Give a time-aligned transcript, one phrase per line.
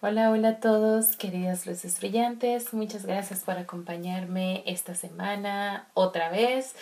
[0.00, 2.72] Hola, hola a todos, queridas luces brillantes.
[2.72, 6.76] Muchas gracias por acompañarme esta semana otra vez.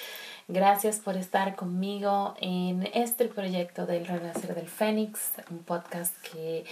[0.49, 6.67] Gracias por estar conmigo en este proyecto del Renacer del Fénix, un podcast que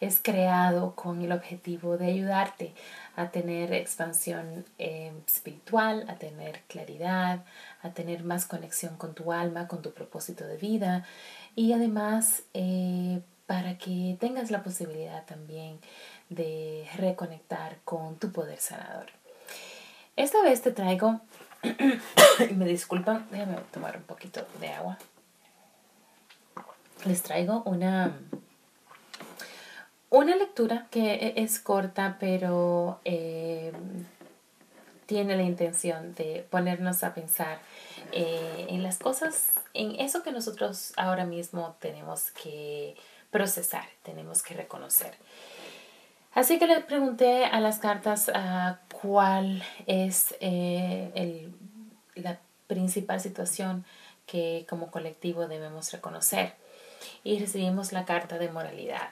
[0.00, 2.72] es creado con el objetivo de ayudarte
[3.14, 7.44] a tener expansión eh, espiritual, a tener claridad,
[7.82, 11.04] a tener más conexión con tu alma, con tu propósito de vida
[11.54, 13.20] y además eh,
[13.50, 15.80] para que tengas la posibilidad también
[16.28, 19.06] de reconectar con tu poder sanador.
[20.14, 21.20] Esta vez te traigo,
[22.54, 24.98] me disculpan, déjame tomar un poquito de agua.
[27.04, 28.16] Les traigo una,
[30.10, 33.72] una lectura que e, es corta, pero eh,
[35.06, 37.58] tiene la intención de ponernos a pensar
[38.12, 42.94] eh, en las cosas, en eso que nosotros ahora mismo tenemos que
[43.30, 45.14] procesar, tenemos que reconocer.
[46.32, 51.54] Así que le pregunté a las cartas uh, cuál es eh, el,
[52.14, 53.84] la principal situación
[54.26, 56.54] que como colectivo debemos reconocer.
[57.24, 59.10] Y recibimos la carta de moralidad,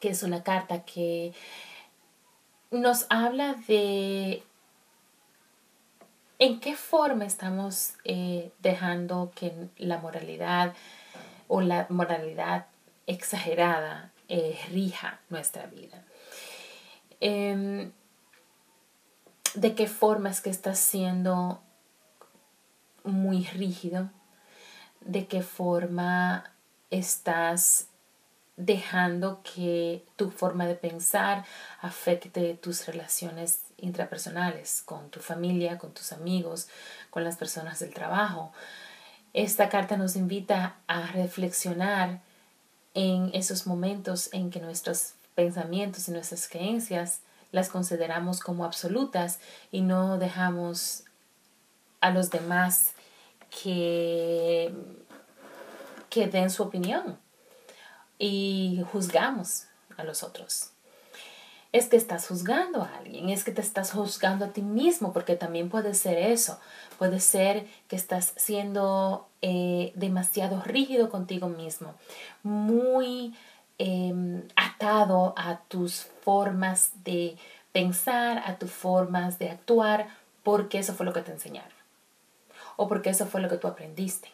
[0.00, 1.32] que es una carta que
[2.70, 4.42] nos habla de
[6.38, 10.72] en qué forma estamos eh, dejando que la moralidad
[11.48, 12.66] o la moralidad
[13.10, 16.04] exagerada eh, rija nuestra vida.
[17.20, 17.92] Em,
[19.54, 21.60] ¿De qué forma es que estás siendo
[23.02, 24.10] muy rígido?
[25.00, 26.52] ¿De qué forma
[26.90, 27.88] estás
[28.56, 31.44] dejando que tu forma de pensar
[31.80, 36.68] afecte tus relaciones intrapersonales con tu familia, con tus amigos,
[37.10, 38.52] con las personas del trabajo?
[39.32, 42.20] Esta carta nos invita a reflexionar
[42.94, 47.20] en esos momentos en que nuestros pensamientos y nuestras creencias
[47.52, 51.04] las consideramos como absolutas y no dejamos
[52.00, 52.92] a los demás
[53.62, 54.72] que,
[56.08, 57.18] que den su opinión
[58.18, 59.64] y juzgamos
[59.96, 60.70] a los otros.
[61.72, 65.36] Es que estás juzgando a alguien, es que te estás juzgando a ti mismo, porque
[65.36, 66.58] también puede ser eso.
[66.98, 71.94] Puede ser que estás siendo eh, demasiado rígido contigo mismo,
[72.42, 73.34] muy
[73.78, 77.36] em, atado a tus formas de
[77.72, 80.08] pensar, a tus formas de actuar,
[80.42, 81.80] porque eso fue lo que te enseñaron
[82.80, 84.30] o porque eso fue lo que tú aprendiste.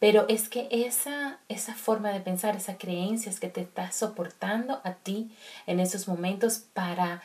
[0.00, 4.80] Pero es que esa, esa forma de pensar, esa creencia es que te está soportando
[4.82, 5.30] a ti
[5.66, 7.22] en esos momentos para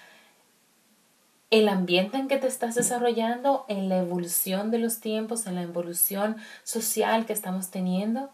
[1.51, 5.61] el ambiente en que te estás desarrollando, en la evolución de los tiempos, en la
[5.61, 8.29] evolución social que estamos teniendo,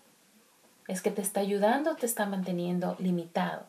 [0.87, 3.65] es que te está ayudando te está manteniendo limitado.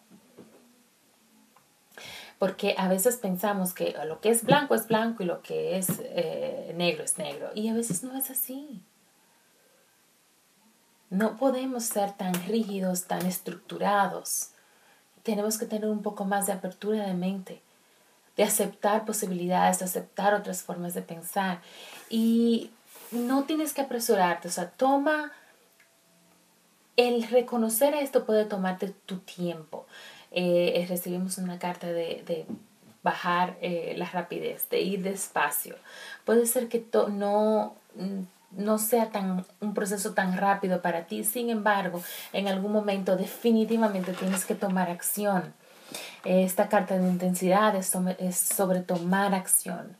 [2.38, 6.00] Porque a veces pensamos que lo que es blanco es blanco y lo que es
[6.00, 7.50] eh, negro es negro.
[7.55, 8.82] Y a veces no es así.
[11.12, 14.49] No podemos ser tan rígidos, tan estructurados.
[15.23, 17.62] Tenemos que tener un poco más de apertura de mente
[18.37, 21.61] de aceptar posibilidades, de aceptar otras formas de pensar.
[22.09, 22.71] Y
[23.11, 25.33] no tienes que apresurarte, o sea, toma,
[26.97, 29.87] el reconocer esto puede tomarte tu tiempo.
[30.31, 32.47] Eh, eh, recibimos una carta de,
[33.03, 35.77] bajar eh, la rapidez, de ir despacio.
[36.25, 37.75] Puede ser que no,
[38.56, 42.02] no sea tan, un proceso tan rápido para ti, sin embargo,
[42.32, 45.54] en algún momento definitivamente tienes que tomar acción
[46.24, 47.88] esta carta de intensidad es
[48.38, 49.96] sobre, tomar acción.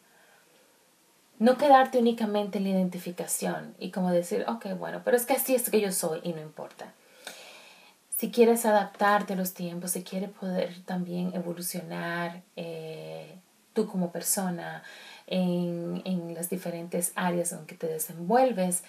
[1.39, 5.55] No quedarte únicamente en la identificación y como decir, ok, bueno, pero es que así
[5.55, 6.93] es que yo soy y no importa.
[8.17, 13.37] Si quieres adaptarte a los tiempos, si quieres poder también evolucionar eh,
[13.73, 14.83] tú como persona
[15.27, 18.83] en, en las diferentes áreas en que te desenvuelves,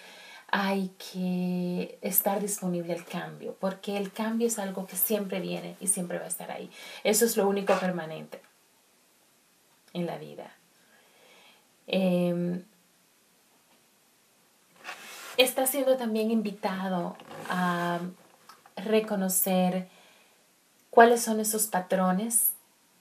[0.48, 5.88] hay que estar disponible al cambio, porque el cambio es algo que siempre viene y
[5.88, 6.70] siempre va a estar ahí.
[7.02, 8.40] Eso es lo único permanente
[9.92, 10.52] en la vida.
[11.86, 12.62] Eh,
[15.36, 17.16] está siendo también invitado
[17.48, 18.00] a
[18.76, 19.88] reconocer
[20.90, 22.52] cuáles son esos patrones,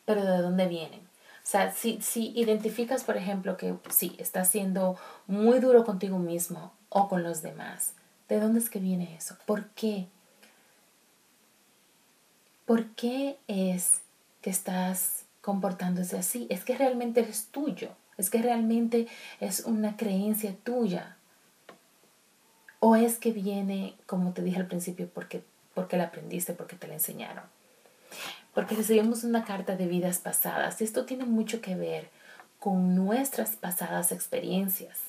[0.06, 1.03] pero de dónde vienen.
[1.44, 4.98] O sea, si, si identificas, por ejemplo, que sí, estás siendo
[5.28, 7.94] muy duro contigo mismo o con los demás.
[8.30, 9.36] ¿De dónde es que viene eso?
[9.46, 10.08] ¿Por qué?
[12.66, 14.02] ¿Por qué es
[14.42, 16.48] que estás comportándose así?
[16.50, 17.90] Es que realmente eres tuyo.
[18.18, 19.08] Es que realmente
[19.42, 21.18] es una creencia tuya.
[22.80, 25.44] O es que viene, como te dije al principio, porque,
[25.74, 27.44] porque la aprendiste, porque te la enseñaron.
[28.54, 32.10] Porque recibimos una carta de vidas pasadas esto tiene mucho que ver
[32.60, 35.00] con nuestras pasadas experiencias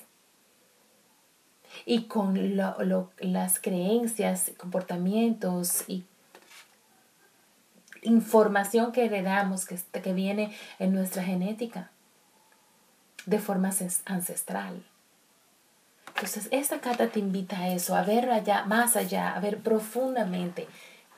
[1.87, 6.05] y con las creencias, comportamientos y
[8.03, 11.91] información que heredamos, que, que viene en nuestra genética
[13.27, 13.71] de forma
[14.05, 14.85] ancestral.
[16.09, 20.69] Entonces, esta carta te invita a eso, a ver allá, más allá, a ver profundamente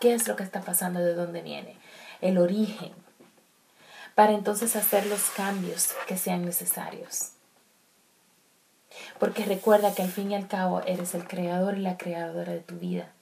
[0.00, 1.76] qué es lo que está pasando, de dónde viene,
[2.20, 2.92] el origen,
[4.14, 7.32] para entonces hacer los cambios que sean necesarios.
[9.18, 12.60] Porque recuerda que al fin y al cabo eres el creador y la creadora de
[12.60, 13.12] tu vida.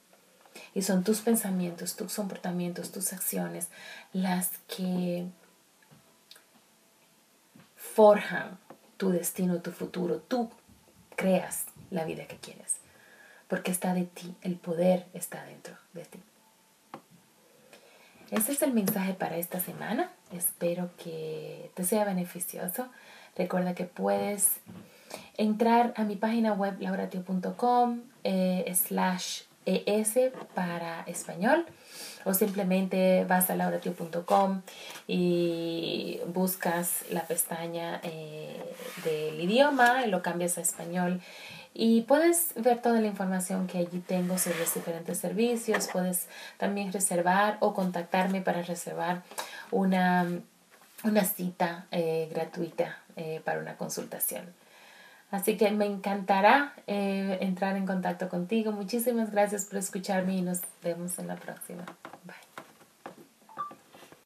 [0.73, 3.69] Y son tus pensamientos, tus comportamientos, tus acciones
[4.13, 5.27] las que
[7.77, 8.59] forjan
[8.97, 10.19] tu destino, tu futuro.
[10.19, 10.51] Tú
[11.17, 12.77] creas la vida que quieres.
[13.49, 16.23] Porque está de ti, el poder está dentro de ti.
[18.35, 20.11] Este es el mensaje para esta semana.
[20.33, 22.89] Espero que te sea beneficioso.
[23.37, 24.57] Recuerda que puedes
[25.37, 30.19] entrar a mi página web lauratio.com eh, slash es
[30.53, 31.65] para español
[32.25, 34.63] o simplemente vas a lauratio.com
[35.07, 38.63] y buscas la pestaña eh,
[39.05, 41.21] del idioma lo cambias a español
[41.75, 45.89] y puedes ver toda la información que allí tengo sobre los diferentes servicios.
[45.93, 49.23] Puedes también reservar o contactarme para reservar
[49.73, 50.25] una,
[51.03, 54.55] una cita eh, gratuita eh, para una consultación.
[55.33, 58.71] Así que me encantará eh, entrar en contacto contigo.
[58.71, 61.85] Muchísimas gracias por escucharme y nos vemos en la próxima.